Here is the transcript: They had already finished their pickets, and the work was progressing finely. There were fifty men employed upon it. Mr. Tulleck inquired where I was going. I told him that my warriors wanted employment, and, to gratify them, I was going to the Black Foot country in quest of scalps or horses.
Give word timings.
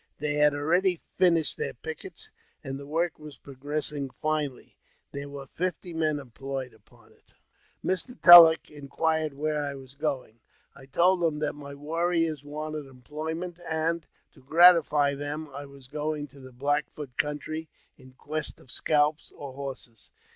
They 0.17 0.33
had 0.33 0.55
already 0.55 0.99
finished 1.19 1.57
their 1.57 1.75
pickets, 1.75 2.31
and 2.63 2.79
the 2.79 2.87
work 2.87 3.19
was 3.19 3.37
progressing 3.37 4.09
finely. 4.09 4.75
There 5.11 5.29
were 5.29 5.45
fifty 5.45 5.93
men 5.93 6.17
employed 6.17 6.73
upon 6.73 7.11
it. 7.13 7.33
Mr. 7.85 8.19
Tulleck 8.19 8.71
inquired 8.71 9.35
where 9.35 9.61
I 9.63 9.75
was 9.75 9.93
going. 9.93 10.39
I 10.73 10.87
told 10.87 11.23
him 11.23 11.37
that 11.37 11.53
my 11.53 11.75
warriors 11.75 12.43
wanted 12.43 12.87
employment, 12.87 13.59
and, 13.69 14.07
to 14.31 14.41
gratify 14.41 15.13
them, 15.13 15.47
I 15.49 15.67
was 15.67 15.87
going 15.87 16.25
to 16.29 16.39
the 16.39 16.51
Black 16.51 16.89
Foot 16.89 17.15
country 17.15 17.69
in 17.95 18.13
quest 18.13 18.59
of 18.59 18.71
scalps 18.71 19.31
or 19.35 19.53
horses. 19.53 20.09